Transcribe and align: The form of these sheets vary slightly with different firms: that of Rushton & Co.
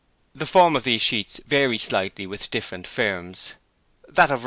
The 0.33 0.47
form 0.47 0.75
of 0.75 0.83
these 0.83 1.03
sheets 1.03 1.39
vary 1.45 1.77
slightly 1.77 2.25
with 2.25 2.49
different 2.49 2.87
firms: 2.87 3.49
that 4.07 4.07
of 4.07 4.17
Rushton 4.31 4.37
& 4.37 4.39
Co. 4.39 4.39